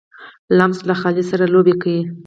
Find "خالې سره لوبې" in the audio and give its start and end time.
0.99-1.73